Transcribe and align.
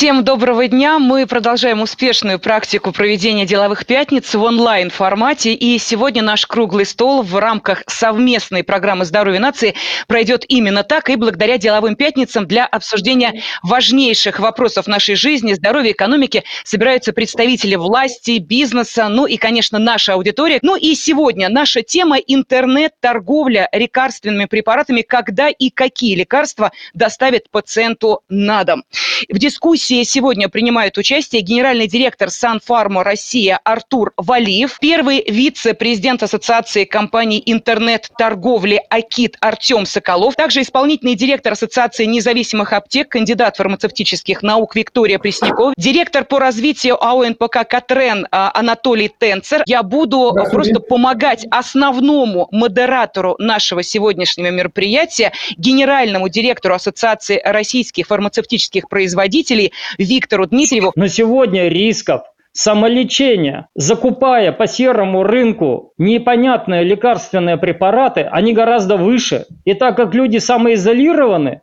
Всем 0.00 0.24
доброго 0.24 0.66
дня. 0.66 0.98
Мы 0.98 1.26
продолжаем 1.26 1.82
успешную 1.82 2.38
практику 2.38 2.90
проведения 2.90 3.44
деловых 3.44 3.84
пятниц 3.84 4.32
в 4.34 4.42
онлайн-формате. 4.42 5.52
И 5.52 5.78
сегодня 5.78 6.22
наш 6.22 6.46
круглый 6.46 6.86
стол 6.86 7.22
в 7.22 7.36
рамках 7.38 7.82
совместной 7.86 8.64
программы 8.64 9.04
«Здоровье 9.04 9.40
нации» 9.40 9.74
пройдет 10.08 10.46
именно 10.48 10.84
так 10.84 11.10
и 11.10 11.16
благодаря 11.16 11.58
деловым 11.58 11.96
пятницам 11.96 12.46
для 12.46 12.64
обсуждения 12.64 13.42
важнейших 13.62 14.40
вопросов 14.40 14.86
нашей 14.86 15.16
жизни, 15.16 15.52
здоровья, 15.52 15.92
экономики 15.92 16.44
собираются 16.64 17.12
представители 17.12 17.74
власти, 17.74 18.38
бизнеса, 18.38 19.06
ну 19.10 19.26
и, 19.26 19.36
конечно, 19.36 19.78
наша 19.78 20.14
аудитория. 20.14 20.60
Ну 20.62 20.76
и 20.76 20.94
сегодня 20.94 21.50
наша 21.50 21.82
тема– 21.82 22.16
интернет-торговля 22.26 23.68
лекарственными 23.70 24.46
препаратами, 24.46 25.02
когда 25.02 25.50
и 25.50 25.68
какие 25.68 26.14
лекарства 26.14 26.72
доставят 26.94 27.50
пациенту 27.50 28.22
на 28.30 28.64
дом. 28.64 28.84
В 29.28 29.38
дискуссии 29.38 29.89
дискуссии 29.90 30.02
сегодня 30.04 30.48
принимает 30.48 30.98
участие 30.98 31.42
генеральный 31.42 31.88
директор 31.88 32.30
Санфарма 32.30 33.02
Россия 33.02 33.58
Артур 33.64 34.12
Валиев, 34.16 34.78
первый 34.80 35.24
вице-президент 35.28 36.22
Ассоциации 36.22 36.84
компаний 36.84 37.42
интернет-торговли 37.44 38.80
АКИТ 38.88 39.36
Артем 39.40 39.86
Соколов, 39.86 40.36
также 40.36 40.62
исполнительный 40.62 41.16
директор 41.16 41.54
Ассоциации 41.54 42.04
независимых 42.04 42.72
аптек, 42.72 43.08
кандидат 43.08 43.56
фармацевтических 43.56 44.42
наук 44.42 44.76
Виктория 44.76 45.18
Преснякова, 45.18 45.74
директор 45.76 46.24
по 46.24 46.38
развитию 46.38 47.02
АО 47.02 47.24
НПК 47.24 47.68
«Катрен» 47.68 48.28
а, 48.30 48.52
Анатолий 48.54 49.08
Тенцер. 49.08 49.62
Я 49.66 49.82
буду 49.82 50.36
просто 50.50 50.78
помогать 50.80 51.46
основному 51.50 52.48
модератору 52.52 53.34
нашего 53.38 53.82
сегодняшнего 53.82 54.50
мероприятия, 54.50 55.32
генеральному 55.56 56.28
директору 56.28 56.74
Ассоциации 56.74 57.40
российских 57.44 58.06
фармацевтических 58.06 58.88
производителей 58.88 59.72
Виктору 59.98 60.46
Дмитриеву. 60.46 60.92
Но 60.94 61.08
сегодня 61.08 61.68
рисков 61.68 62.22
самолечения, 62.52 63.68
закупая 63.74 64.52
по 64.52 64.66
серому 64.66 65.22
рынку 65.22 65.92
непонятные 65.98 66.84
лекарственные 66.84 67.56
препараты, 67.56 68.22
они 68.22 68.52
гораздо 68.52 68.96
выше. 68.96 69.46
И 69.64 69.74
так 69.74 69.96
как 69.96 70.14
люди 70.14 70.38
самоизолированы, 70.38 71.62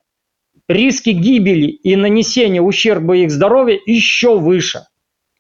риски 0.67 1.09
гибели 1.11 1.67
и 1.67 1.95
нанесения 1.95 2.61
ущерба 2.61 3.17
их 3.17 3.31
здоровью 3.31 3.79
еще 3.85 4.37
выше. 4.37 4.87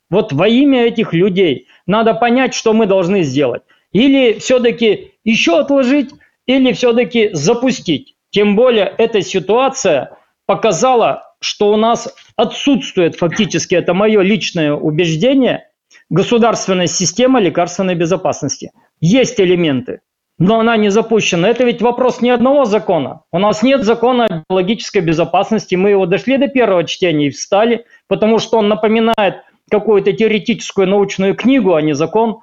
Вот 0.09 0.31
во 0.31 0.47
имя 0.47 0.85
этих 0.85 1.13
людей 1.13 1.67
надо 1.85 2.13
понять, 2.13 2.53
что 2.53 2.73
мы 2.73 2.85
должны 2.85 3.23
сделать. 3.23 3.63
Или 3.91 4.39
все-таки 4.39 5.13
еще 5.23 5.59
отложить, 5.59 6.11
или 6.45 6.71
все-таки 6.71 7.29
запустить. 7.33 8.15
Тем 8.29 8.55
более 8.55 8.93
эта 8.97 9.21
ситуация 9.21 10.17
показала, 10.45 11.26
что 11.39 11.71
у 11.71 11.77
нас 11.77 12.13
отсутствует 12.35 13.15
фактически, 13.15 13.75
это 13.75 13.93
мое 13.93 14.21
личное 14.21 14.73
убеждение, 14.73 15.69
государственная 16.09 16.87
система 16.87 17.39
лекарственной 17.39 17.95
безопасности. 17.95 18.71
Есть 18.99 19.39
элементы, 19.39 20.01
но 20.39 20.59
она 20.59 20.77
не 20.77 20.89
запущена. 20.89 21.49
Это 21.49 21.63
ведь 21.63 21.81
вопрос 21.81 22.21
не 22.21 22.29
одного 22.29 22.65
закона. 22.65 23.21
У 23.31 23.39
нас 23.39 23.63
нет 23.63 23.83
закона 23.83 24.25
о 24.25 24.43
биологической 24.49 25.01
безопасности. 25.01 25.75
Мы 25.75 25.91
его 25.91 26.05
дошли 26.05 26.37
до 26.37 26.47
первого 26.47 26.83
чтения 26.83 27.27
и 27.27 27.31
встали, 27.31 27.85
потому 28.07 28.39
что 28.39 28.57
он 28.57 28.67
напоминает 28.67 29.43
какую-то 29.69 30.13
теоретическую 30.13 30.87
научную 30.87 31.35
книгу, 31.35 31.73
а 31.73 31.81
не 31.81 31.93
закон. 31.93 32.39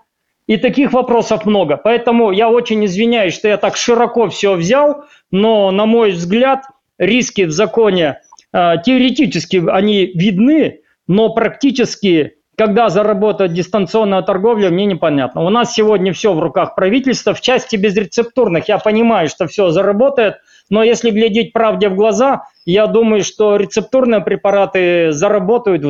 И 0.46 0.58
таких 0.58 0.92
вопросов 0.92 1.46
много. 1.46 1.78
Поэтому 1.78 2.30
я 2.30 2.50
очень 2.50 2.84
извиняюсь, 2.84 3.34
что 3.34 3.48
я 3.48 3.56
так 3.56 3.76
широко 3.76 4.28
все 4.28 4.54
взял, 4.54 5.04
но, 5.30 5.70
на 5.70 5.86
мой 5.86 6.10
взгляд, 6.10 6.64
риски 6.98 7.42
в 7.42 7.50
законе 7.50 8.20
теоретически 8.54 9.62
они 9.68 10.06
видны, 10.06 10.82
но 11.08 11.34
практически, 11.34 12.36
когда 12.56 12.88
заработает 12.88 13.52
дистанционная 13.52 14.22
торговля, 14.22 14.70
мне 14.70 14.86
непонятно. 14.86 15.42
У 15.42 15.50
нас 15.50 15.74
сегодня 15.74 16.12
все 16.12 16.32
в 16.32 16.38
руках 16.38 16.76
правительства. 16.76 17.34
В 17.34 17.40
части 17.40 17.74
безрецептурных 17.74 18.68
я 18.68 18.78
понимаю, 18.78 19.28
что 19.28 19.48
все 19.48 19.70
заработает, 19.70 20.36
но 20.70 20.84
если 20.84 21.10
глядеть 21.10 21.52
правде 21.52 21.88
в 21.88 21.96
глаза, 21.96 22.44
я 22.64 22.86
думаю, 22.86 23.24
что 23.24 23.56
рецептурные 23.56 24.20
препараты 24.20 25.10
заработают 25.10 25.84
в 25.84 25.88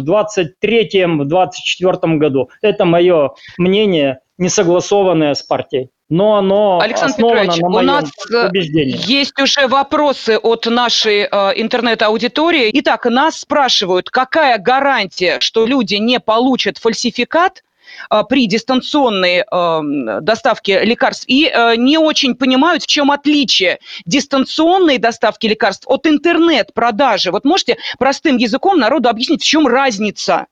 2023-2024 0.62 2.16
году. 2.16 2.48
Это 2.62 2.86
мое 2.86 3.34
мнение, 3.58 4.20
не 4.38 4.48
согласованное 4.48 5.34
с 5.34 5.42
партией 5.42 5.90
но 6.10 6.36
оно 6.36 6.80
Александр 6.80 7.16
Петрович, 7.16 7.56
на 7.56 7.68
у 7.68 7.80
нас 7.80 8.10
э, 8.30 8.48
убеждении. 8.48 8.98
есть 9.10 9.38
уже 9.40 9.66
вопросы 9.66 10.36
от 10.36 10.66
нашей 10.66 11.22
э, 11.22 11.52
интернет-аудитории. 11.56 12.70
Итак, 12.74 13.06
нас 13.06 13.40
спрашивают, 13.40 14.10
какая 14.10 14.58
гарантия, 14.58 15.40
что 15.40 15.66
люди 15.66 15.94
не 15.94 16.20
получат 16.20 16.76
фальсификат, 16.76 17.62
э, 18.10 18.22
при 18.28 18.46
дистанционной 18.46 19.44
э, 19.50 20.20
доставке 20.20 20.84
лекарств 20.84 21.24
и 21.26 21.46
э, 21.46 21.76
не 21.76 21.96
очень 21.96 22.34
понимают, 22.34 22.82
в 22.82 22.86
чем 22.86 23.10
отличие 23.10 23.78
дистанционной 24.04 24.98
доставки 24.98 25.46
лекарств 25.46 25.84
от 25.88 26.06
интернет-продажи. 26.06 27.30
Вот 27.30 27.46
можете 27.46 27.78
простым 27.98 28.36
языком 28.36 28.78
народу 28.78 29.08
объяснить, 29.08 29.42
в 29.42 29.46
чем 29.46 29.66
разница? 29.66 30.46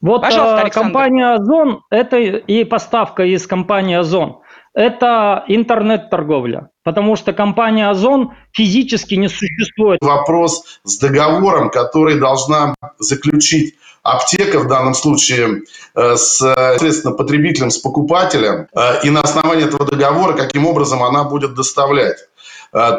Вот 0.00 0.22
Пожалуйста, 0.22 0.66
э, 0.66 0.70
компания 0.70 1.34
Озон, 1.34 1.82
это 1.90 2.16
и 2.16 2.64
поставка 2.64 3.22
из 3.24 3.46
компании 3.46 3.96
Озон, 3.96 4.38
это 4.72 5.44
интернет-торговля, 5.46 6.70
потому 6.84 7.16
что 7.16 7.34
компания 7.34 7.90
Озон 7.90 8.32
физически 8.52 9.16
не 9.16 9.28
существует. 9.28 9.98
Вопрос 10.00 10.80
с 10.84 10.98
договором, 10.98 11.70
который 11.70 12.18
должна 12.18 12.74
заключить 12.98 13.74
аптека 14.02 14.60
в 14.60 14.68
данном 14.68 14.94
случае 14.94 15.64
э, 15.94 16.16
с, 16.16 16.38
соответственно, 16.38 17.14
потребителем, 17.14 17.70
с 17.70 17.76
покупателем, 17.76 18.68
э, 18.72 19.04
и 19.04 19.10
на 19.10 19.20
основании 19.20 19.66
этого 19.66 19.84
договора, 19.84 20.32
каким 20.32 20.66
образом 20.66 21.02
она 21.02 21.24
будет 21.24 21.54
доставлять. 21.54 22.16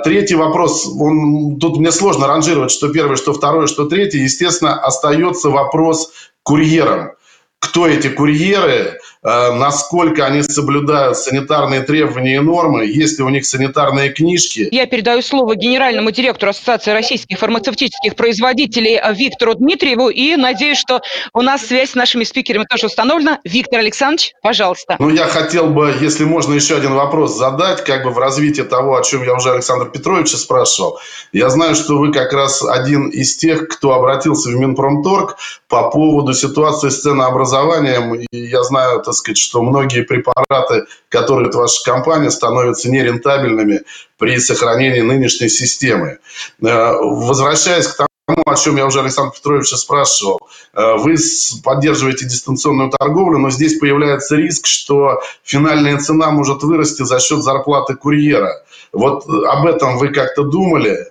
Третий 0.04 0.36
вопрос, 0.36 0.86
он, 1.00 1.58
тут 1.58 1.78
мне 1.78 1.94
сложно 1.94 2.28
ранжировать, 2.28 2.72
что 2.72 2.90
первое, 2.90 3.16
что 3.16 3.32
второе, 3.32 3.68
что 3.68 3.86
третье. 3.86 4.20
Естественно, 4.20 4.78
остается 4.78 5.50
вопрос 5.50 6.12
курьерам. 6.44 7.12
Кто 7.60 7.88
эти 7.88 8.10
курьеры, 8.10 9.00
Э, 9.24 9.52
насколько 9.54 10.26
они 10.26 10.42
соблюдают 10.42 11.16
санитарные 11.16 11.82
требования 11.82 12.38
и 12.38 12.40
нормы, 12.40 12.86
есть 12.86 13.20
ли 13.20 13.24
у 13.24 13.30
них 13.30 13.46
санитарные 13.46 14.10
книжки. 14.10 14.68
Я 14.72 14.88
передаю 14.88 15.22
слово 15.22 15.56
генеральному 15.56 16.10
директору 16.10 16.50
Ассоциации 16.50 16.92
российских 16.92 17.38
фармацевтических 17.38 18.16
производителей 18.16 19.00
Виктору 19.14 19.54
Дмитриеву 19.54 20.10
и 20.10 20.36
надеюсь, 20.38 20.80
что 20.80 21.02
у 21.34 21.42
нас 21.42 21.68
связь 21.68 21.92
с 21.92 21.96
нашими 21.96 22.24
спикерами 22.24 22.66
тоже 22.68 22.88
установлена. 22.88 23.40
Виктор 23.44 23.80
Александрович, 23.80 24.34
пожалуйста. 24.42 24.96
Ну, 24.98 25.10
я 25.10 25.26
хотел 25.26 25.68
бы, 25.68 25.94
если 26.02 26.24
можно, 26.24 26.56
еще 26.56 26.76
один 26.76 26.96
вопрос 26.96 27.38
задать, 27.38 27.84
как 27.84 28.04
бы 28.04 28.10
в 28.10 28.18
развитии 28.18 28.64
того, 28.64 28.98
о 28.98 29.04
чем 29.04 29.24
я 29.24 29.36
уже 29.36 29.52
Александр 29.52 29.92
Петровича 29.92 30.38
спрашивал. 30.38 31.00
Я 31.32 31.50
знаю, 31.50 31.76
что 31.76 32.00
вы 32.00 32.12
как 32.12 32.34
раз 32.34 32.64
один 32.64 33.10
из 33.10 33.38
тех, 33.38 33.68
кто 33.68 33.94
обратился 33.94 34.50
в 34.50 34.56
Минпромторг 34.56 35.38
по 35.72 35.90
поводу 35.90 36.34
ситуации 36.34 36.90
с 36.90 37.02
ценообразованием. 37.02 38.28
Я 38.34 38.62
знаю, 38.64 39.02
так 39.02 39.14
сказать, 39.14 39.38
что 39.38 39.64
многие 39.64 40.04
препараты, 40.04 40.86
которые 41.08 41.48
от 41.48 41.56
вашей 41.56 41.86
компании, 41.86 42.28
становятся 42.28 42.92
нерентабельными 42.92 43.84
при 44.18 44.38
сохранении 44.40 45.00
нынешней 45.00 45.48
системы. 45.48 46.20
Э, 46.62 46.96
возвращаясь 47.00 47.88
к 47.88 47.96
тому, 47.96 48.44
о 48.46 48.56
чем 48.58 48.76
я 48.76 48.86
уже 48.86 49.00
Александр 49.00 49.34
Петровича 49.34 49.78
спрашивал. 49.78 50.42
Э, 50.74 50.98
вы 50.98 51.16
поддерживаете 51.64 52.26
дистанционную 52.26 52.90
торговлю, 52.90 53.38
но 53.38 53.50
здесь 53.50 53.80
появляется 53.80 54.36
риск, 54.36 54.66
что 54.66 55.22
финальная 55.42 55.98
цена 56.00 56.32
может 56.32 56.64
вырасти 56.64 57.04
за 57.04 57.22
счет 57.22 57.44
зарплаты 57.44 57.96
курьера. 57.96 58.62
Вот 58.92 59.26
об 59.26 59.66
этом 59.66 59.98
вы 59.98 60.10
как-то 60.10 60.44
думали? 60.44 61.11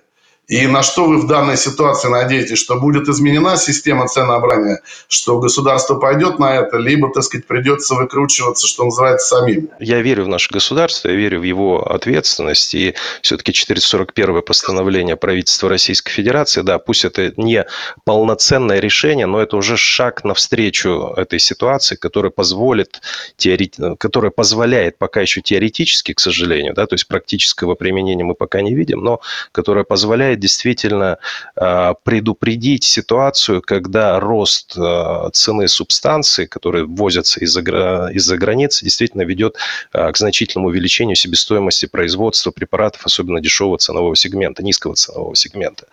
И 0.51 0.67
на 0.67 0.83
что 0.83 1.05
вы 1.05 1.17
в 1.17 1.27
данной 1.27 1.55
ситуации 1.55 2.09
надеетесь, 2.09 2.57
что 2.57 2.77
будет 2.77 3.07
изменена 3.07 3.55
система 3.55 4.09
ценообразования, 4.09 4.81
что 5.07 5.39
государство 5.39 5.95
пойдет 5.95 6.39
на 6.39 6.57
это, 6.57 6.75
либо, 6.75 7.09
так 7.09 7.23
сказать, 7.23 7.47
придется 7.47 7.95
выкручиваться, 7.95 8.67
что 8.67 8.83
называется, 8.83 9.27
самим? 9.27 9.69
Я 9.79 10.01
верю 10.01 10.25
в 10.25 10.27
наше 10.27 10.49
государство, 10.51 11.07
я 11.07 11.15
верю 11.15 11.39
в 11.39 11.43
его 11.43 11.89
ответственность. 11.89 12.75
И 12.75 12.95
все-таки 13.21 13.53
441 13.53 14.41
постановление 14.41 15.15
правительства 15.15 15.69
Российской 15.69 16.11
Федерации, 16.11 16.63
да, 16.63 16.79
пусть 16.79 17.05
это 17.05 17.31
не 17.37 17.65
полноценное 18.03 18.81
решение, 18.81 19.27
но 19.27 19.39
это 19.39 19.55
уже 19.55 19.77
шаг 19.77 20.25
навстречу 20.25 21.13
этой 21.15 21.39
ситуации, 21.39 21.95
которая 21.95 22.29
позволит, 22.29 22.99
теорет... 23.37 23.77
которая 23.97 24.31
позволяет 24.31 24.97
пока 24.97 25.21
еще 25.21 25.39
теоретически, 25.39 26.11
к 26.11 26.19
сожалению, 26.19 26.73
да, 26.73 26.87
то 26.87 26.95
есть 26.95 27.07
практического 27.07 27.75
применения 27.75 28.25
мы 28.25 28.35
пока 28.35 28.59
не 28.59 28.75
видим, 28.75 28.99
но 28.99 29.21
которая 29.53 29.85
позволяет 29.85 30.40
действительно 30.41 31.17
э, 31.55 31.93
предупредить 32.03 32.83
ситуацию, 32.83 33.61
когда 33.61 34.19
рост 34.19 34.75
э, 34.77 35.29
цены 35.31 35.67
субстанции, 35.67 36.45
которые 36.45 36.85
ввозятся 36.85 37.39
из-за 37.39 37.61
из 37.61 38.29
границы, 38.31 38.83
действительно 38.83 39.21
ведет 39.21 39.57
к 39.91 40.17
значительному 40.17 40.69
увеличению 40.69 41.15
себестоимости 41.15 41.85
производства 41.85 42.51
препаратов, 42.51 43.05
особенно 43.05 43.39
дешевого 43.39 43.77
ценового 43.77 44.15
сегмента, 44.15 44.63
низкого 44.63 44.95
ценового 44.95 45.35
сегмента. 45.35 45.85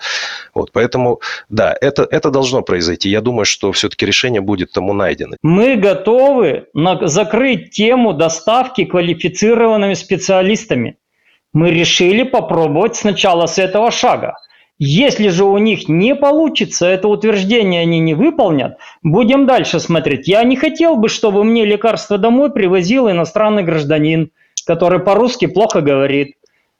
Вот, 0.55 0.73
поэтому, 0.73 1.21
да, 1.49 1.77
это, 1.81 2.07
это 2.11 2.31
должно 2.31 2.63
произойти. 2.63 3.09
Я 3.09 3.21
думаю, 3.21 3.45
что 3.45 3.73
все-таки 3.73 4.07
решение 4.07 4.41
будет 4.41 4.73
тому 4.73 4.93
найдено. 4.93 5.37
Мы 5.43 5.77
готовы 5.77 6.67
на, 6.75 7.07
закрыть 7.07 7.71
тему 7.71 8.13
доставки 8.13 8.85
квалифицированными 8.85 9.95
специалистами. 9.95 10.97
Мы 11.53 11.71
решили 11.71 12.23
попробовать 12.23 12.97
сначала 12.97 13.47
с 13.47 13.59
этого 13.59 13.91
шага. 13.91 14.35
Если 14.79 15.29
же 15.29 15.45
у 15.45 15.59
них 15.59 15.89
не 15.89 16.15
получится, 16.15 16.87
это 16.87 17.09
утверждение 17.09 17.83
они 17.83 17.99
не 17.99 18.15
выполнят, 18.15 18.79
будем 19.03 19.45
дальше 19.47 19.81
смотреть. 19.81 20.29
Я 20.29 20.45
не 20.45 20.55
хотел 20.55 20.97
бы, 20.97 21.09
чтобы 21.09 21.43
мне 21.43 21.65
лекарство 21.65 22.17
домой 22.17 22.53
привозил 22.53 23.11
иностранный 23.11 23.65
гражданин, 23.65 24.31
который 24.67 25.01
по-русски 25.01 25.47
плохо 25.47 25.81
говорит. 25.81 26.37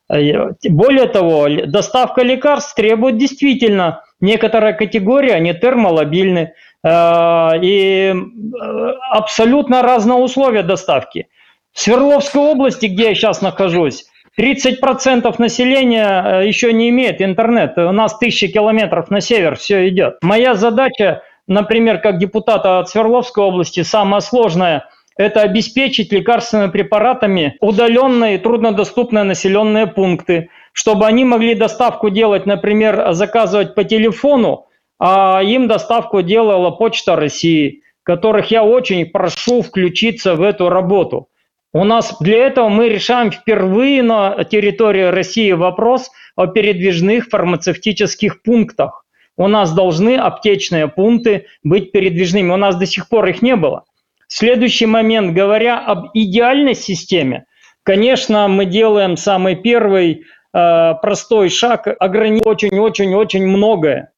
Более 0.09 1.09
того, 1.09 1.49
доставка 1.67 2.23
лекарств 2.23 2.75
требует 2.77 3.19
действительно 3.19 4.03
некоторая 4.21 4.75
категория, 4.75 5.35
они 5.35 5.53
термолобильны. 5.53 6.53
Э, 6.85 7.51
и 7.61 8.15
э, 8.15 8.93
абсолютно 9.11 9.83
разные 9.83 10.19
условия 10.19 10.63
доставки. 10.63 11.29
В 11.73 11.81
Свердловской 11.81 12.41
области, 12.41 12.87
где 12.87 13.09
я 13.09 13.15
сейчас 13.15 13.43
нахожусь, 13.43 14.07
30% 14.39 15.35
населения 15.39 16.25
э, 16.25 16.47
еще 16.47 16.73
не 16.73 16.91
имеет 16.91 17.21
интернета. 17.21 17.89
У 17.89 17.93
нас 17.93 18.17
тысячи 18.19 18.47
километров 18.47 19.11
на 19.11 19.21
север 19.21 19.57
все 19.57 19.89
идет. 19.89 20.19
Моя 20.23 20.55
задача, 20.55 21.23
например, 21.49 21.99
как 21.99 22.19
депутата 22.19 22.79
от 22.79 22.89
Свердловской 22.89 23.45
области, 23.45 23.83
самая 23.83 24.21
сложная– 24.21 24.89
это 25.17 25.43
обеспечить 25.43 26.13
лекарственными 26.13 26.71
препаратами 26.71 27.57
удаленные 27.61 28.37
и 28.37 28.39
труднодоступные 28.39 29.25
населенные 29.25 29.89
пункты, 29.89 30.51
чтобы 30.73 31.07
они 31.07 31.25
могли 31.25 31.57
доставку 31.57 32.09
делать, 32.09 32.47
например, 32.47 33.13
заказывать 33.13 33.75
по 33.75 33.83
телефону, 33.83 34.67
а 35.01 35.43
им 35.43 35.67
доставку 35.67 36.23
делала 36.23 36.71
Почта 36.71 37.17
России, 37.17 37.83
которых 38.05 38.53
я 38.53 38.63
очень 38.63 39.07
прошу 39.07 39.63
включиться 39.63 40.37
в 40.37 40.43
эту 40.43 40.69
работу. 40.69 41.29
У 41.73 41.85
нас 41.85 42.17
для 42.21 42.47
этого 42.47 42.69
мы 42.69 42.89
решаем 42.89 43.31
впервые 43.31 44.03
на 44.03 44.45
территории 44.45 45.05
России 45.05 45.53
вопрос 45.53 46.11
о 46.35 46.47
передвижных 46.47 47.29
фармацевтических 47.29 48.43
пунктах. 48.43 49.05
У 49.37 49.49
нас 49.49 49.73
должны 49.73 50.17
аптечные 50.17 50.89
пункты 50.89 51.47
быть 51.63 51.93
передвижными. 51.93 52.51
У 52.51 52.57
нас 52.57 52.77
до 52.77 52.87
сих 52.87 53.09
пор 53.09 53.27
их 53.27 53.43
не 53.43 53.55
было. 53.55 53.85
Следующий 54.29 54.87
момент, 54.87 55.35
говоря 55.35 55.79
об 55.79 56.09
идеальной 56.15 56.75
системе, 56.75 57.45
конечно, 57.83 58.49
мы 58.49 58.65
делаем 58.65 59.17
самый 59.17 59.55
первый 59.55 60.25
э, 60.53 60.95
простой 61.03 61.51
шаг, 61.51 61.87
ограничить 61.99 62.47
очень-очень-очень 62.47 63.47
многое. 63.47 64.13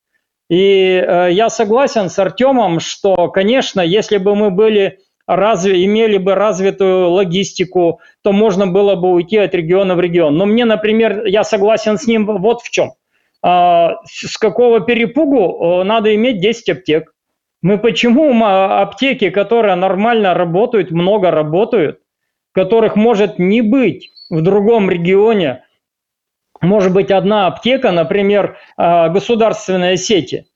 И 0.49 1.05
э, 1.07 1.29
я 1.33 1.51
согласен 1.51 2.11
с 2.11 2.19
Артемом, 2.19 2.81
что, 2.81 3.29
конечно, 3.29 3.81
если 3.81 4.19
бы 4.19 4.35
мы 4.35 4.51
были 4.51 4.99
разве, 5.37 5.85
имели 5.85 6.19
бы 6.19 6.35
развитую 6.35 7.11
логистику, 7.11 8.01
то 8.23 8.33
можно 8.33 8.67
было 8.67 8.95
бы 8.97 9.13
уйти 9.13 9.39
от 9.39 9.55
региона 9.55 9.95
в 9.95 10.01
регион. 10.01 10.37
Но 10.37 10.47
мне, 10.47 10.65
например, 10.65 11.25
я 11.27 11.45
согласен 11.45 11.99
с 11.99 12.07
ним 12.07 12.27
вот 12.27 12.63
в 12.63 12.71
чем. 12.71 12.93
А, 13.43 13.97
с 14.05 14.37
какого 14.37 14.81
перепугу 14.81 15.83
надо 15.85 16.15
иметь 16.15 16.41
10 16.41 16.69
аптек? 16.71 17.13
Мы 17.63 17.79
почему 17.79 18.43
аптеки, 18.45 19.31
которые 19.31 19.75
нормально 19.75 20.35
работают, 20.35 20.91
много 20.91 21.31
работают, 21.31 22.01
которых 22.53 22.97
может 22.97 23.39
не 23.39 23.61
быть 23.61 24.11
в 24.31 24.43
другом 24.43 24.91
регионе, 24.91 25.65
может 26.61 26.93
быть 26.93 27.11
одна 27.11 27.47
аптека, 27.47 27.91
например, 27.91 28.59
а, 28.77 29.09
государственные 29.09 29.97
сети, 29.97 30.47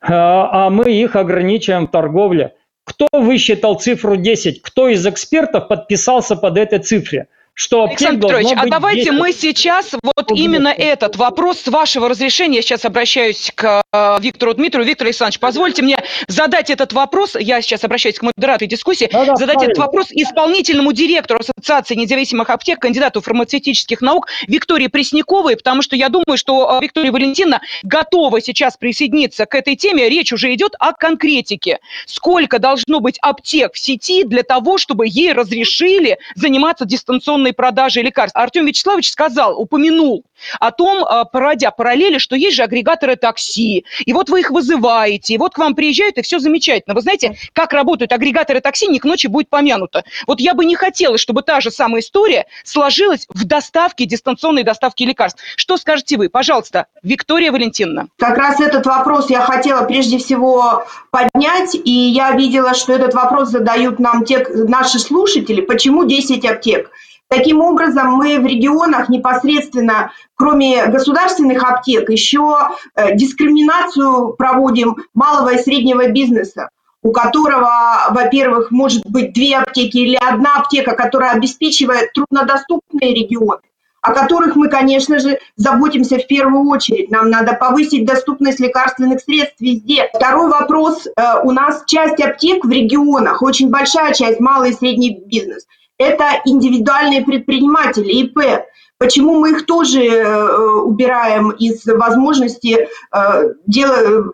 а, 0.00 0.66
а 0.66 0.70
мы 0.70 0.90
их 0.90 1.16
ограничиваем 1.16 1.86
в 1.86 1.90
торговле. 1.90 2.54
Кто 2.90 3.06
высчитал 3.12 3.78
цифру 3.78 4.16
10? 4.16 4.62
Кто 4.62 4.88
из 4.88 5.06
экспертов 5.06 5.68
подписался 5.68 6.34
под 6.34 6.58
этой 6.58 6.80
цифре? 6.80 7.28
Что 7.60 7.84
Александр 7.84 8.26
Петрович, 8.26 8.48
а 8.56 8.66
давайте 8.66 9.10
10... 9.10 9.12
мы 9.18 9.32
сейчас 9.32 9.94
вот 10.02 10.32
именно 10.34 10.68
этот 10.68 11.16
вопрос 11.16 11.60
с 11.60 11.68
вашего 11.68 12.08
разрешения, 12.08 12.56
я 12.56 12.62
сейчас 12.62 12.86
обращаюсь 12.86 13.52
к 13.54 13.82
э, 13.92 14.16
Виктору 14.18 14.54
Дмитрию. 14.54 14.86
Виктор 14.86 15.06
Александрович, 15.06 15.40
позвольте 15.40 15.82
мне 15.82 16.02
задать 16.26 16.70
этот 16.70 16.94
вопрос, 16.94 17.36
я 17.38 17.60
сейчас 17.60 17.84
обращаюсь 17.84 18.18
к 18.18 18.22
модератору 18.22 18.66
дискуссии, 18.66 19.10
да, 19.12 19.26
да, 19.26 19.36
задать 19.36 19.56
правильно. 19.56 19.72
этот 19.72 19.78
вопрос 19.78 20.06
исполнительному 20.10 20.94
директору 20.94 21.40
Ассоциации 21.40 21.96
независимых 21.96 22.48
аптек, 22.48 22.80
кандидату 22.80 23.20
фармацевтических 23.20 24.00
наук 24.00 24.28
Виктории 24.48 24.86
Пресняковой, 24.86 25.54
потому 25.54 25.82
что 25.82 25.96
я 25.96 26.08
думаю, 26.08 26.38
что 26.38 26.78
э, 26.78 26.82
Виктория 26.82 27.12
Валентиновна 27.12 27.60
готова 27.82 28.40
сейчас 28.40 28.78
присоединиться 28.78 29.44
к 29.44 29.54
этой 29.54 29.76
теме. 29.76 30.08
Речь 30.08 30.32
уже 30.32 30.54
идет 30.54 30.76
о 30.78 30.94
конкретике. 30.94 31.80
Сколько 32.06 32.58
должно 32.58 33.00
быть 33.00 33.18
аптек 33.20 33.74
в 33.74 33.78
сети 33.78 34.24
для 34.24 34.44
того, 34.44 34.78
чтобы 34.78 35.04
ей 35.06 35.34
разрешили 35.34 36.16
заниматься 36.36 36.86
дистанционной 36.86 37.49
свободной 37.50 37.52
продажи 37.52 38.02
лекарств. 38.02 38.36
Артем 38.36 38.66
Вячеславович 38.66 39.10
сказал, 39.10 39.60
упомянул 39.60 40.24
о 40.58 40.70
том, 40.70 41.04
а, 41.04 41.24
проводя 41.24 41.70
параллели, 41.70 42.18
что 42.18 42.36
есть 42.36 42.56
же 42.56 42.62
агрегаторы 42.62 43.16
такси, 43.16 43.84
и 44.06 44.12
вот 44.12 44.30
вы 44.30 44.40
их 44.40 44.50
вызываете, 44.50 45.34
и 45.34 45.38
вот 45.38 45.54
к 45.54 45.58
вам 45.58 45.74
приезжают, 45.74 46.18
и 46.18 46.22
все 46.22 46.38
замечательно. 46.38 46.94
Вы 46.94 47.02
знаете, 47.02 47.36
как 47.52 47.72
работают 47.72 48.12
агрегаторы 48.12 48.60
такси, 48.60 48.88
не 48.88 48.98
к 48.98 49.04
ночи 49.04 49.26
будет 49.26 49.48
помянуто. 49.50 50.04
Вот 50.26 50.40
я 50.40 50.54
бы 50.54 50.64
не 50.64 50.76
хотела, 50.76 51.18
чтобы 51.18 51.42
та 51.42 51.60
же 51.60 51.70
самая 51.70 52.00
история 52.00 52.46
сложилась 52.64 53.26
в 53.28 53.44
доставке, 53.44 54.06
дистанционной 54.06 54.62
доставке 54.62 55.04
лекарств. 55.04 55.42
Что 55.56 55.76
скажете 55.76 56.16
вы? 56.16 56.28
Пожалуйста, 56.28 56.86
Виктория 57.02 57.52
Валентиновна. 57.52 58.08
Как 58.18 58.38
раз 58.38 58.60
этот 58.60 58.86
вопрос 58.86 59.30
я 59.30 59.40
хотела 59.40 59.84
прежде 59.84 60.18
всего 60.18 60.84
поднять, 61.10 61.74
и 61.74 61.90
я 61.90 62.32
видела, 62.32 62.74
что 62.74 62.92
этот 62.92 63.14
вопрос 63.14 63.50
задают 63.50 63.98
нам 63.98 64.24
те 64.24 64.46
наши 64.48 64.98
слушатели. 64.98 65.60
Почему 65.60 66.04
10 66.04 66.44
аптек? 66.46 66.90
Таким 67.30 67.60
образом, 67.60 68.14
мы 68.14 68.40
в 68.40 68.44
регионах 68.44 69.08
непосредственно, 69.08 70.10
кроме 70.34 70.86
государственных 70.86 71.62
аптек, 71.62 72.10
еще 72.10 72.56
э, 72.96 73.14
дискриминацию 73.14 74.34
проводим 74.36 74.96
малого 75.14 75.50
и 75.54 75.58
среднего 75.58 76.08
бизнеса 76.08 76.70
у 77.02 77.12
которого, 77.12 77.70
во-первых, 78.10 78.70
может 78.70 79.06
быть 79.06 79.32
две 79.32 79.56
аптеки 79.56 79.96
или 79.96 80.16
одна 80.16 80.56
аптека, 80.56 80.94
которая 80.94 81.32
обеспечивает 81.32 82.12
труднодоступные 82.12 83.14
регионы, 83.14 83.62
о 84.02 84.12
которых 84.12 84.54
мы, 84.54 84.68
конечно 84.68 85.18
же, 85.18 85.38
заботимся 85.56 86.18
в 86.18 86.26
первую 86.26 86.68
очередь. 86.68 87.10
Нам 87.10 87.30
надо 87.30 87.54
повысить 87.54 88.04
доступность 88.04 88.60
лекарственных 88.60 89.22
средств 89.22 89.60
везде. 89.60 90.10
Второй 90.12 90.50
вопрос. 90.50 91.06
Э, 91.06 91.40
у 91.42 91.52
нас 91.52 91.84
часть 91.86 92.20
аптек 92.20 92.66
в 92.66 92.70
регионах, 92.70 93.40
очень 93.40 93.70
большая 93.70 94.12
часть, 94.12 94.40
малый 94.40 94.70
и 94.70 94.74
средний 94.74 95.22
бизнес– 95.24 95.66
это 96.00 96.40
индивидуальные 96.46 97.22
предприниматели, 97.22 98.10
ИП. 98.22 98.64
Почему 98.96 99.38
мы 99.38 99.50
их 99.50 99.66
тоже 99.66 100.02
э, 100.02 100.52
убираем 100.80 101.50
из 101.50 101.86
возможности 101.86 102.88
э, 103.12 103.42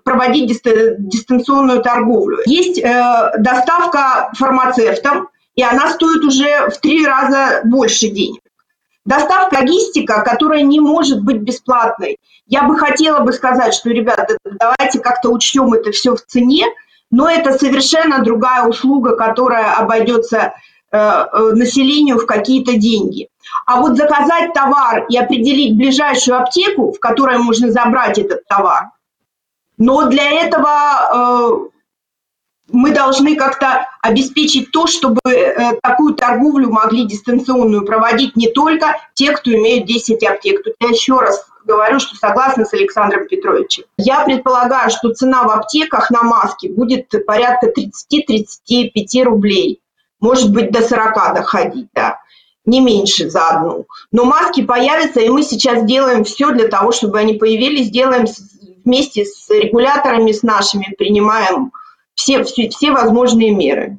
проводить 0.05 0.63
дистанционную 0.99 1.83
торговлю? 1.83 2.39
Есть 2.47 2.79
э, 2.79 3.33
доставка 3.39 4.31
фармацевтам, 4.37 5.29
и 5.57 5.63
она 5.63 5.91
стоит 5.91 6.25
уже 6.25 6.71
в 6.71 6.79
три 6.79 7.05
раза 7.05 7.63
больше 7.65 8.09
денег. 8.09 8.43
Доставка 9.05 9.57
логистика, 9.57 10.23
которая 10.23 10.63
не 10.63 10.81
может 10.81 11.23
быть 11.23 11.39
бесплатной. 11.39 12.19
Я 12.47 12.63
бы 12.63 12.77
хотела 12.77 13.21
бы 13.21 13.33
сказать, 13.33 13.75
что, 13.75 13.91
ребята, 13.91 14.39
давайте 14.45 15.01
как-то 15.01 15.31
учтем 15.31 15.73
это 15.75 15.91
все 15.91 16.15
в 16.15 16.25
цене, 16.25 16.67
но 17.11 17.29
это 17.29 17.53
совершенно 17.57 18.21
другая 18.21 18.67
услуга, 18.67 19.17
которая 19.17 19.75
обойдется 19.75 20.55
населению 21.55 22.19
в 22.19 22.27
какие-то 22.27 22.77
деньги. 22.77 23.29
А 23.67 23.81
вот 23.81 23.97
заказать 23.97 24.53
товар 24.53 25.07
и 25.09 25.17
определить 25.17 25.77
ближайшую 25.77 26.39
аптеку, 26.39 26.93
в 26.93 26.99
которой 26.99 27.39
можно 27.39 27.71
забрать 27.71 28.19
этот 28.19 28.47
товар, 28.47 28.91
но 29.79 30.09
для 30.09 30.31
этого 30.31 30.69
э, 31.13 31.77
мы 32.73 32.93
должны 32.93 33.37
как-то 33.37 33.87
обеспечить 34.03 34.71
то, 34.73 34.87
чтобы 34.87 35.21
такую 35.83 36.15
торговлю 36.15 36.71
могли 36.71 37.05
дистанционную 37.05 37.85
проводить 37.85 38.37
не 38.37 38.51
только 38.51 38.97
те, 39.15 39.33
кто 39.33 39.53
имеют 39.53 39.87
10 39.87 40.23
аптек. 40.25 40.65
Тут 40.65 40.75
я 40.81 40.89
еще 40.89 41.19
раз 41.19 41.47
говорю, 41.65 41.99
что 42.01 42.17
согласна 42.17 42.65
с 42.65 42.73
Александром 42.73 43.27
Петровичем. 43.29 43.85
Я 43.99 44.25
предполагаю, 44.25 44.91
что 44.91 45.13
цена 45.13 45.43
в 45.45 45.51
аптеках 45.51 46.11
на 46.11 46.23
маски 46.23 46.69
будет 46.69 47.13
порядка 47.27 47.69
30-35 47.69 49.23
рублей 49.25 49.81
может 50.21 50.53
быть, 50.53 50.71
до 50.71 50.83
40 50.83 51.35
доходить, 51.35 51.89
да. 51.95 52.19
не 52.65 52.81
меньше 52.81 53.31
за 53.31 53.49
одну. 53.49 53.87
Но 54.13 54.25
маски 54.25 54.63
появятся, 54.63 55.21
и 55.21 55.29
мы 55.29 55.43
сейчас 55.43 55.85
делаем 55.85 56.25
все 56.25 56.53
для 56.53 56.69
того, 56.69 56.93
чтобы 56.93 57.19
они 57.19 57.35
появились, 57.35 57.91
делаем 57.91 58.27
вместе 58.85 59.25
с 59.25 59.49
регуляторами, 59.51 60.33
с 60.33 60.43
нашими, 60.43 60.95
принимаем 60.97 61.73
все, 62.15 62.43
все, 62.45 62.69
все 62.69 62.93
возможные 62.93 63.55
меры. 63.55 63.99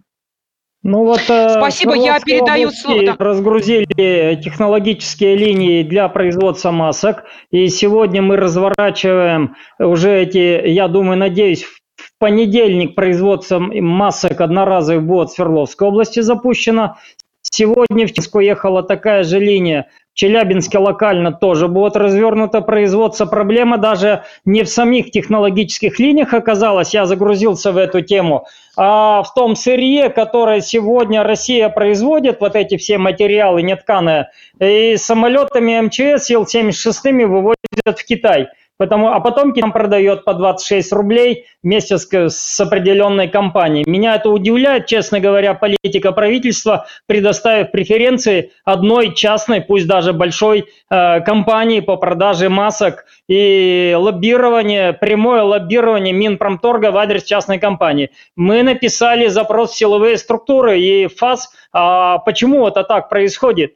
Ну 0.84 1.04
вот, 1.04 1.22
э, 1.28 1.50
Спасибо, 1.50 1.96
я 1.96 2.20
передаю 2.20 2.70
слово. 2.72 3.06
Да. 3.06 3.16
Разгрузили 3.20 4.42
технологические 4.42 5.36
линии 5.36 5.84
для 5.84 6.08
производства 6.08 6.72
масок, 6.72 7.26
и 7.52 7.68
сегодня 7.68 8.22
мы 8.22 8.38
разворачиваем 8.38 9.56
уже 9.80 10.22
эти, 10.22 10.68
я 10.68 10.88
думаю, 10.88 11.18
надеюсь, 11.18 11.64
в 11.64 11.77
понедельник 12.20 12.96
производство 12.96 13.60
масок 13.60 14.42
одноразовых 14.42 15.04
будет 15.04 15.30
в 15.30 15.34
Свердловской 15.34 15.88
области 15.88 16.20
запущено. 16.20 16.98
Сегодня 17.42 18.08
в 18.08 18.14
Ческу 18.14 18.40
ехала 18.40 18.84
такая 18.84 19.24
же 19.24 19.40
линия. 19.40 19.88
В 20.14 20.20
Челябинске 20.20 20.80
локально 20.80 21.32
тоже 21.32 21.68
будет 21.68 21.96
развернуто 21.96 22.62
производство. 22.62 23.26
Проблема 23.28 23.78
даже 23.78 24.24
не 24.46 24.64
в 24.64 24.70
самих 24.70 25.12
технологических 25.12 26.00
линиях 26.00 26.34
оказалась, 26.34 26.94
я 26.96 27.06
загрузился 27.06 27.72
в 27.72 27.78
эту 27.78 28.02
тему, 28.02 28.48
а 28.76 29.22
в 29.22 29.32
том 29.36 29.56
сырье, 29.56 30.10
которое 30.10 30.62
сегодня 30.62 31.22
Россия 31.22 31.70
производит, 31.70 32.42
вот 32.42 32.56
эти 32.56 32.78
все 32.78 32.98
материалы 32.98 33.62
нетканые, 33.62 34.32
и 34.60 34.96
самолетами 34.98 35.80
МЧС 35.82 36.32
Ил-76 36.32 37.26
вывозят 37.28 38.00
в 38.00 38.04
Китай. 38.04 38.48
Потому, 38.78 39.10
а 39.10 39.20
потом 39.20 39.54
нам 39.56 39.72
продает 39.72 40.24
по 40.24 40.36
26 40.36 40.94
рублей 40.94 41.46
вместе 41.64 41.98
с, 41.98 42.08
с 42.08 42.60
определенной 42.60 43.28
компанией. 43.28 43.84
Меня 43.90 44.16
это 44.16 44.30
удивляет, 44.30 44.86
честно 44.86 45.20
говоря, 45.20 45.56
политика 45.56 46.12
правительства, 46.12 46.86
предоставив 47.08 47.72
преференции 47.72 48.52
одной 48.66 49.16
частной, 49.16 49.62
пусть 49.62 49.88
даже 49.88 50.14
большой 50.14 50.66
э, 50.90 51.22
компании 51.22 51.80
по 51.80 51.96
продаже 51.96 52.50
масок 52.50 53.06
и 53.28 53.96
лоббирование, 53.98 54.94
прямое 54.94 55.42
лоббирование 55.42 56.14
Минпромторга 56.14 56.92
в 56.92 56.98
адрес 56.98 57.24
частной 57.24 57.58
компании. 57.58 58.12
Мы 58.36 58.62
написали 58.62 59.28
запрос 59.28 59.72
в 59.72 59.78
силовые 59.78 60.18
структуры 60.18 60.80
и 60.80 61.08
ФАС, 61.08 61.52
а 61.74 62.20
почему 62.20 62.68
это 62.68 62.84
так 62.84 63.10
происходит? 63.10 63.74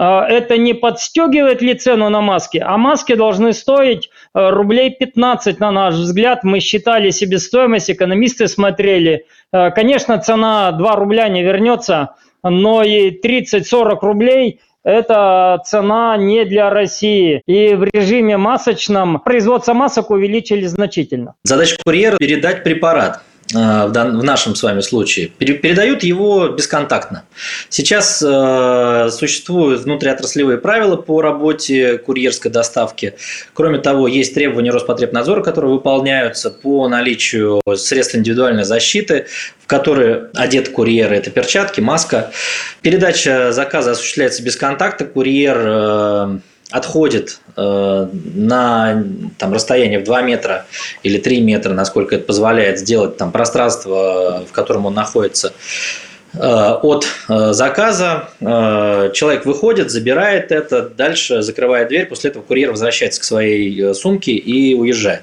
А, 0.00 0.24
это 0.26 0.56
не 0.56 0.74
подстегивает 0.74 1.60
ли 1.60 1.74
цену 1.74 2.08
на 2.08 2.20
маски, 2.20 2.62
а 2.64 2.76
маски 2.76 3.14
должны 3.14 3.52
стоить 3.52 4.06
э, 4.06 4.10
рублей 4.50 4.90
15, 4.90 5.60
на 5.60 5.70
наш 5.70 5.94
взгляд. 5.94 6.44
Мы 6.44 6.60
считали 6.60 7.10
себестоимость, 7.10 7.90
экономисты 7.90 8.48
смотрели. 8.48 9.26
Э, 9.52 9.70
конечно, 9.70 10.18
цена 10.18 10.72
2 10.72 10.96
рубля 10.96 11.28
не 11.28 11.42
вернется, 11.42 12.14
но 12.42 12.82
и 12.82 13.10
30-40 13.20 13.98
рублей– 14.02 14.60
это 14.84 15.60
цена 15.64 16.16
не 16.16 16.44
для 16.44 16.70
России. 16.70 17.42
И 17.46 17.74
в 17.74 17.84
режиме 17.92 18.36
масочном 18.36 19.20
производство 19.20 19.74
масок 19.74 20.10
увеличили 20.10 20.66
значительно. 20.66 21.34
Задача 21.44 21.76
курьера– 21.84 22.16
передать 22.18 22.62
препарат. 22.62 23.22
Э, 23.54 23.86
в 23.86 24.22
нашем 24.22 24.54
с 24.54 24.62
вами 24.62 24.80
случае, 24.80 25.28
передают 25.28 26.02
его 26.02 26.48
бесконтактно. 26.48 27.24
Сейчас 27.70 28.22
э, 28.22 29.08
существуют 29.10 29.82
внутриотраслевые 29.82 30.58
правила 30.58 30.96
по 30.96 31.22
работе 31.22 31.96
курьерской 31.96 32.50
доставки. 32.50 33.14
Кроме 33.54 33.78
того, 33.78 34.06
есть 34.06 34.34
требования 34.34 34.70
Роспотребнадзора, 34.70 35.42
которые 35.42 35.72
выполняются 35.72 36.50
по 36.50 36.88
наличию 36.88 37.62
средств 37.74 38.16
индивидуальной 38.16 38.64
защиты, 38.64 39.26
в 39.62 39.66
которые 39.66 40.28
одет 40.34 40.68
курьер, 40.68 41.10
это 41.12 41.30
перчатки, 41.30 41.80
маска. 41.80 42.30
Передача 42.82 43.52
заказа 43.52 43.92
осуществляется 43.92 44.42
без 44.42 44.56
контакта. 44.56 45.06
Курьер 45.06 45.56
э, 45.58 46.38
отходит 46.70 47.40
э, 47.56 48.08
на 48.12 49.04
там, 49.38 49.52
расстояние 49.52 50.00
в 50.00 50.04
2 50.04 50.22
метра 50.22 50.66
или 51.02 51.18
3 51.18 51.40
метра, 51.40 51.72
насколько 51.72 52.16
это 52.16 52.24
позволяет 52.24 52.78
сделать 52.78 53.16
там, 53.16 53.32
пространство, 53.32 54.44
в 54.46 54.52
котором 54.52 54.84
он 54.84 54.92
находится, 54.92 55.54
э, 56.34 56.38
от 56.38 57.06
э, 57.28 57.52
заказа. 57.52 58.28
Э, 58.40 59.10
человек 59.14 59.46
выходит, 59.46 59.90
забирает 59.90 60.52
это, 60.52 60.82
дальше 60.90 61.40
закрывает 61.40 61.88
дверь, 61.88 62.06
после 62.06 62.30
этого 62.30 62.42
курьер 62.42 62.70
возвращается 62.70 63.22
к 63.22 63.24
своей 63.24 63.82
э, 63.82 63.94
сумке 63.94 64.32
и 64.32 64.74
уезжает. 64.74 65.22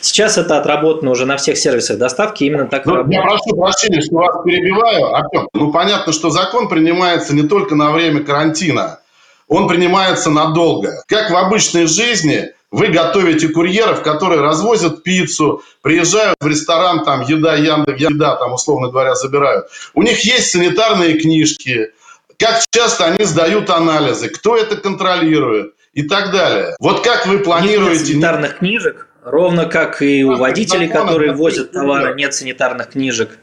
Сейчас 0.00 0.38
это 0.38 0.58
отработано 0.58 1.10
уже 1.10 1.26
на 1.26 1.36
всех 1.38 1.58
сервисах 1.58 1.98
доставки, 1.98 2.44
именно 2.44 2.66
так 2.66 2.86
ну. 2.86 3.04
Я 3.10 3.22
прошу 3.22 3.56
прощения, 3.56 4.00
что 4.00 4.14
вас 4.14 4.44
перебиваю. 4.44 5.12
Артем, 5.12 5.48
ну 5.54 5.72
понятно, 5.72 6.12
что 6.12 6.30
закон 6.30 6.68
принимается 6.68 7.34
не 7.34 7.42
только 7.48 7.74
на 7.74 7.90
время 7.90 8.22
карантина, 8.22 9.00
он 9.48 9.66
принимается 9.66 10.30
надолго. 10.30 11.02
Как 11.08 11.30
в 11.30 11.36
обычной 11.36 11.86
жизни, 11.86 12.52
вы 12.70 12.88
готовите 12.88 13.48
курьеров, 13.48 14.02
которые 14.02 14.42
развозят 14.42 15.02
пиццу, 15.02 15.62
приезжают 15.82 16.36
в 16.40 16.46
ресторан, 16.46 17.04
там 17.04 17.22
еда, 17.22 17.54
Яндекс, 17.54 18.00
еда, 18.00 18.36
там, 18.36 18.52
условно 18.52 18.88
говоря, 18.88 19.14
забирают. 19.14 19.66
У 19.94 20.02
них 20.02 20.20
есть 20.20 20.50
санитарные 20.50 21.18
книжки, 21.18 21.92
как 22.38 22.62
часто 22.70 23.06
они 23.06 23.24
сдают 23.24 23.70
анализы, 23.70 24.28
кто 24.28 24.56
это 24.56 24.76
контролирует 24.76 25.72
и 25.94 26.02
так 26.02 26.30
далее. 26.30 26.76
Вот 26.78 27.02
как 27.02 27.26
вы 27.26 27.38
планируете... 27.38 28.00
Нет 28.00 28.06
санитарных 28.06 28.58
книжек, 28.58 29.08
ровно 29.24 29.64
как 29.64 30.02
и 30.02 30.24
у 30.24 30.36
водителей, 30.36 30.88
которые 30.88 31.32
возят 31.32 31.72
товары, 31.72 32.14
нет 32.14 32.34
санитарных 32.34 32.90
книжек. 32.90 33.38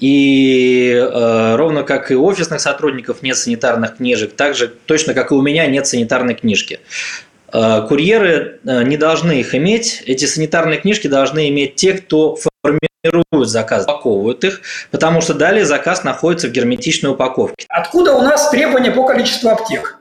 И 0.00 0.92
э, 0.94 1.56
ровно 1.56 1.82
как 1.82 2.10
и 2.10 2.14
у 2.14 2.24
офисных 2.24 2.60
сотрудников 2.60 3.22
нет 3.22 3.36
санитарных 3.36 3.96
книжек, 3.96 4.34
так 4.34 4.54
же 4.54 4.68
точно 4.68 5.14
как 5.14 5.30
и 5.30 5.34
у 5.34 5.42
меня 5.42 5.66
нет 5.66 5.86
санитарной 5.86 6.34
книжки. 6.34 6.80
Э, 7.52 7.86
курьеры 7.86 8.58
э, 8.66 8.82
не 8.82 8.96
должны 8.96 9.40
их 9.40 9.54
иметь. 9.54 10.02
Эти 10.06 10.24
санитарные 10.24 10.80
книжки 10.80 11.06
должны 11.06 11.48
иметь 11.50 11.76
те, 11.76 11.92
кто 11.92 12.36
формирует 12.62 13.48
заказ, 13.48 13.84
упаковывают 13.84 14.42
их, 14.42 14.60
потому 14.90 15.20
что 15.20 15.34
далее 15.34 15.64
заказ 15.64 16.02
находится 16.02 16.48
в 16.48 16.50
герметичной 16.50 17.12
упаковке. 17.12 17.66
Откуда 17.68 18.14
у 18.14 18.22
нас 18.22 18.50
требования 18.50 18.90
по 18.90 19.04
количеству 19.04 19.50
аптек? 19.50 19.98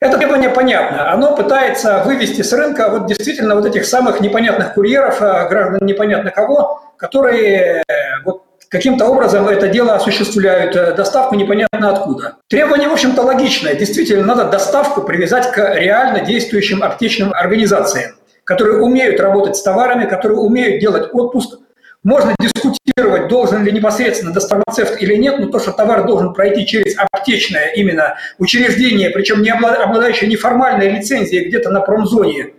Это 0.00 0.18
требование 0.18 0.50
понятно. 0.50 1.12
Оно 1.12 1.36
пытается 1.36 2.02
вывести 2.04 2.42
с 2.42 2.52
рынка 2.52 2.90
вот 2.90 3.06
действительно 3.06 3.54
вот 3.54 3.64
этих 3.66 3.86
самых 3.86 4.20
непонятных 4.20 4.74
курьеров, 4.74 5.22
э, 5.22 5.48
граждан 5.48 5.86
непонятно 5.86 6.32
кого, 6.32 6.82
которые 6.98 7.84
вот 8.24 8.45
каким-то 8.68 9.06
образом 9.06 9.48
это 9.48 9.68
дело 9.68 9.94
осуществляют, 9.94 10.76
э, 10.76 10.94
доставку 10.94 11.34
непонятно 11.34 11.90
откуда. 11.90 12.36
Требование, 12.48 12.88
в 12.88 12.92
общем-то, 12.92 13.22
логичное. 13.22 13.74
Действительно, 13.74 14.24
надо 14.24 14.44
доставку 14.50 15.02
привязать 15.02 15.52
к 15.52 15.74
реально 15.74 16.20
действующим 16.20 16.82
аптечным 16.82 17.32
организациям, 17.32 18.12
которые 18.44 18.80
умеют 18.82 19.20
работать 19.20 19.56
с 19.56 19.62
товарами, 19.62 20.08
которые 20.08 20.38
умеют 20.38 20.80
делать 20.80 21.10
отпуск. 21.12 21.58
Можно 22.02 22.34
дискутировать, 22.38 23.28
должен 23.28 23.64
ли 23.64 23.72
непосредственно 23.72 24.32
доставцев 24.32 25.00
или 25.00 25.16
нет, 25.16 25.40
но 25.40 25.48
то, 25.48 25.58
что 25.58 25.72
товар 25.72 26.06
должен 26.06 26.34
пройти 26.34 26.64
через 26.64 26.94
аптечное 26.96 27.72
именно 27.74 28.16
учреждение, 28.38 29.10
причем 29.10 29.42
не 29.42 29.50
обладающее 29.50 30.30
неформальной 30.30 30.88
лицензией 30.88 31.48
где-то 31.48 31.70
на 31.70 31.80
промзоне, 31.80 32.52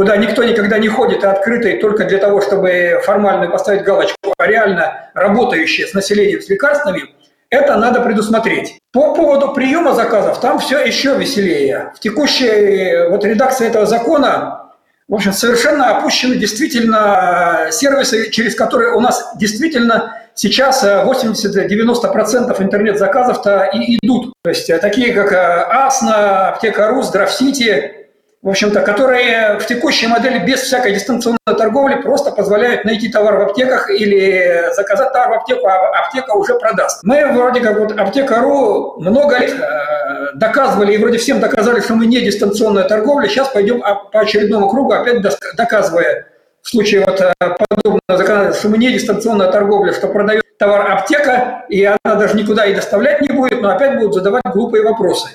куда 0.00 0.16
никто 0.16 0.42
никогда 0.42 0.78
не 0.78 0.88
ходит, 0.88 1.24
и 1.24 1.26
открытый 1.26 1.76
только 1.76 2.04
для 2.04 2.16
того, 2.16 2.40
чтобы 2.40 3.02
формально 3.04 3.50
поставить 3.50 3.82
галочку, 3.82 4.32
а 4.38 4.46
реально 4.46 5.10
работающие 5.12 5.86
с 5.86 5.92
населением, 5.92 6.40
с 6.40 6.48
лекарствами, 6.48 7.02
это 7.50 7.76
надо 7.76 8.00
предусмотреть. 8.00 8.78
По 8.94 9.14
поводу 9.14 9.52
приема 9.52 9.92
заказов, 9.92 10.40
там 10.40 10.58
все 10.58 10.78
еще 10.78 11.16
веселее. 11.16 11.92
В 11.94 12.00
текущей 12.00 13.10
вот 13.10 13.26
редакции 13.26 13.66
этого 13.66 13.84
закона, 13.84 14.70
в 15.06 15.14
общем, 15.16 15.34
совершенно 15.34 15.94
опущены 15.98 16.36
действительно 16.36 17.66
сервисы, 17.70 18.30
через 18.30 18.54
которые 18.54 18.94
у 18.94 19.00
нас 19.00 19.34
действительно 19.36 20.16
сейчас 20.34 20.82
80-90% 20.82 22.62
интернет-заказов-то 22.62 23.68
и 23.74 23.98
идут. 23.98 24.32
То 24.42 24.48
есть 24.48 24.66
такие 24.80 25.12
как 25.12 25.30
Асна, 25.30 26.48
Аптека.ру, 26.48 27.02
Здравсити, 27.02 27.99
в 28.42 28.48
общем-то, 28.48 28.80
которые 28.80 29.58
в 29.58 29.66
текущей 29.66 30.06
модели 30.06 30.38
без 30.38 30.60
всякой 30.60 30.94
дистанционной 30.94 31.38
торговли 31.44 31.96
просто 31.96 32.30
позволяют 32.30 32.86
найти 32.86 33.10
товар 33.10 33.36
в 33.36 33.40
аптеках 33.42 33.90
или 33.90 34.72
заказать 34.74 35.12
товар 35.12 35.28
в 35.28 35.32
аптеку, 35.34 35.66
а 35.66 36.06
аптека 36.06 36.32
уже 36.32 36.58
продаст. 36.58 37.00
Мы 37.02 37.26
вроде 37.32 37.60
как 37.60 37.78
вот 37.78 37.98
аптека.ру 37.98 39.00
много 39.00 39.38
лет 39.38 39.54
э, 39.60 40.32
доказывали 40.36 40.94
и 40.94 40.96
вроде 40.96 41.18
всем 41.18 41.40
доказали, 41.40 41.80
что 41.80 41.94
мы 41.94 42.06
не 42.06 42.20
дистанционная 42.22 42.84
торговля. 42.84 43.28
Сейчас 43.28 43.48
пойдем 43.48 43.80
по 43.80 44.20
очередному 44.20 44.70
кругу, 44.70 44.92
опять 44.92 45.22
доказывая 45.56 46.26
в 46.62 46.68
случае 46.68 47.04
вот 47.04 47.20
э, 47.20 47.32
подобного 47.40 48.00
законодательства, 48.08 48.60
что 48.60 48.68
мы 48.70 48.78
не 48.78 48.92
дистанционная 48.92 49.52
торговля, 49.52 49.92
что 49.92 50.08
продает 50.08 50.44
товар 50.58 50.90
аптека, 50.90 51.64
и 51.68 51.84
она 51.84 52.14
даже 52.14 52.36
никуда 52.36 52.64
и 52.64 52.74
доставлять 52.74 53.20
не 53.20 53.28
будет, 53.28 53.60
но 53.60 53.70
опять 53.70 53.98
будут 53.98 54.14
задавать 54.14 54.42
глупые 54.46 54.82
вопросы. 54.82 55.28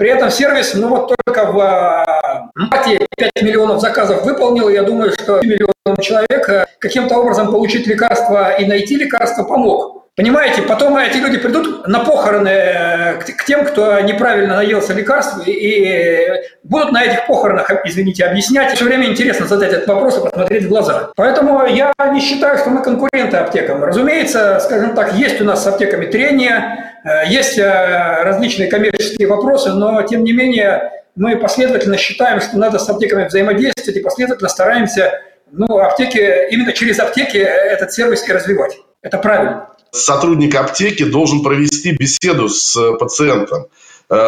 При 0.00 0.08
этом 0.08 0.30
сервис, 0.30 0.72
ну 0.72 0.88
вот 0.88 1.12
только 1.14 1.52
в 1.52 1.60
а, 1.60 2.50
марте 2.54 3.06
5 3.18 3.42
миллионов 3.42 3.82
заказов 3.82 4.24
выполнил. 4.24 4.70
Я 4.70 4.82
думаю, 4.82 5.12
что 5.12 5.42
миллионам 5.42 6.00
человек 6.00 6.48
э, 6.48 6.64
каким-то 6.78 7.18
образом 7.18 7.50
получить 7.50 7.86
лекарство 7.86 8.52
и 8.52 8.64
найти 8.64 8.96
лекарство 8.96 9.44
помог. 9.44 10.06
Понимаете, 10.20 10.60
потом 10.60 10.98
эти 10.98 11.16
люди 11.16 11.38
придут 11.38 11.88
на 11.88 12.00
похороны 12.00 12.50
э, 12.50 13.14
к 13.22 13.46
тем, 13.46 13.64
кто 13.64 13.98
неправильно 14.00 14.56
наелся 14.56 14.92
лекарств, 14.92 15.38
и 15.46 16.28
будут 16.62 16.92
на 16.92 17.02
этих 17.04 17.26
похоронах, 17.26 17.70
извините, 17.86 18.26
объяснять. 18.26 18.74
Все 18.74 18.84
время 18.84 19.06
интересно 19.06 19.46
задать 19.46 19.72
этот 19.72 19.88
вопрос 19.88 20.18
и 20.18 20.20
посмотреть 20.20 20.64
в 20.64 20.68
глаза. 20.68 21.10
Поэтому 21.16 21.64
я 21.64 21.94
не 22.12 22.20
считаю, 22.20 22.58
что 22.58 22.68
мы 22.68 22.82
конкуренты 22.82 23.38
аптекам. 23.38 23.82
Разумеется, 23.82 24.60
скажем 24.60 24.94
так, 24.94 25.14
есть 25.14 25.40
у 25.40 25.44
нас 25.44 25.64
с 25.64 25.66
аптеками 25.66 26.04
трения, 26.04 26.92
э, 27.02 27.26
есть 27.30 27.56
э, 27.56 28.22
различные 28.22 28.68
коммерческие 28.68 29.26
вопросы, 29.26 29.70
но 29.70 30.02
тем 30.02 30.22
не 30.22 30.34
менее 30.34 30.92
мы 31.16 31.38
последовательно 31.38 31.96
считаем, 31.96 32.42
что 32.42 32.58
надо 32.58 32.78
с 32.78 32.86
аптеками 32.90 33.24
взаимодействовать 33.24 33.96
и 33.96 34.02
последовательно 34.02 34.50
стараемся 34.50 35.18
ну, 35.50 35.78
аптеки, 35.78 36.46
именно 36.50 36.74
через 36.74 36.98
аптеки 37.00 37.38
этот 37.38 37.90
сервис 37.94 38.28
и 38.28 38.32
развивать. 38.34 38.76
Это 39.00 39.16
правильно 39.16 39.70
сотрудник 39.92 40.54
аптеки 40.54 41.04
должен 41.04 41.42
провести 41.42 41.92
беседу 41.92 42.48
с 42.48 42.76
э, 42.76 42.96
пациентом, 42.98 43.66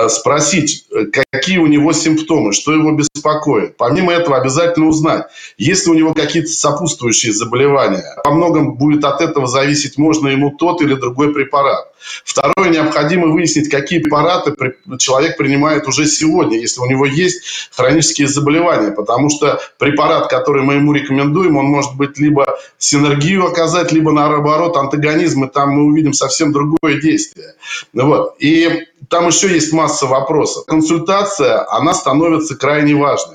спросить, 0.08 0.86
э, 0.92 1.06
какие 1.06 1.58
у 1.58 1.66
него 1.66 1.92
симптомы, 1.92 2.52
что 2.52 2.72
его 2.72 2.92
беспокоит. 2.92 3.76
Помимо 3.76 4.12
этого 4.12 4.38
обязательно 4.38 4.86
узнать, 4.86 5.26
есть 5.58 5.86
ли 5.86 5.92
у 5.92 5.94
него 5.94 6.14
какие-то 6.14 6.50
сопутствующие 6.50 7.32
заболевания. 7.32 8.04
Во 8.24 8.30
многом 8.30 8.74
будет 8.76 9.04
от 9.04 9.20
этого 9.20 9.48
зависеть, 9.48 9.98
можно 9.98 10.28
ему 10.28 10.50
тот 10.50 10.82
или 10.82 10.94
другой 10.94 11.34
препарат. 11.34 11.92
Второе, 12.24 12.70
необходимо 12.70 13.28
выяснить, 13.28 13.68
какие 13.68 13.98
препараты 14.00 14.54
человек 14.98 15.36
принимает 15.36 15.86
уже 15.88 16.06
сегодня, 16.06 16.58
если 16.58 16.80
у 16.80 16.86
него 16.86 17.06
есть 17.06 17.70
хронические 17.74 18.28
заболевания. 18.28 18.92
Потому 18.92 19.30
что 19.30 19.60
препарат, 19.78 20.28
который 20.28 20.62
мы 20.62 20.74
ему 20.74 20.92
рекомендуем, 20.92 21.56
он 21.56 21.66
может 21.66 21.96
быть 21.96 22.18
либо 22.18 22.58
синергию 22.78 23.46
оказать, 23.46 23.92
либо 23.92 24.12
наоборот 24.12 24.76
антагонизм, 24.76 25.44
и 25.44 25.50
там 25.50 25.70
мы 25.70 25.84
увидим 25.84 26.12
совсем 26.12 26.52
другое 26.52 27.00
действие. 27.00 27.54
Вот. 27.92 28.36
И 28.38 28.86
там 29.12 29.26
еще 29.28 29.52
есть 29.52 29.74
масса 29.74 30.06
вопросов. 30.06 30.64
Консультация, 30.64 31.70
она 31.70 31.92
становится 31.92 32.56
крайне 32.56 32.94
важной. 32.94 33.30